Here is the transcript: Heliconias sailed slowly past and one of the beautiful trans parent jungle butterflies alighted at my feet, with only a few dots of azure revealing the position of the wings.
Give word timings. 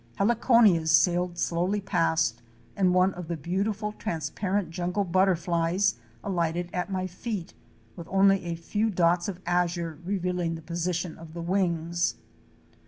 Heliconias 0.17 0.89
sailed 0.89 1.37
slowly 1.37 1.79
past 1.79 2.41
and 2.75 2.91
one 2.95 3.13
of 3.13 3.27
the 3.27 3.37
beautiful 3.37 3.91
trans 3.91 4.31
parent 4.31 4.71
jungle 4.71 5.03
butterflies 5.03 5.99
alighted 6.23 6.71
at 6.73 6.91
my 6.91 7.05
feet, 7.05 7.53
with 7.95 8.07
only 8.09 8.45
a 8.45 8.55
few 8.55 8.89
dots 8.89 9.27
of 9.27 9.39
azure 9.45 9.99
revealing 10.03 10.55
the 10.55 10.63
position 10.63 11.19
of 11.19 11.35
the 11.35 11.41
wings. 11.43 12.15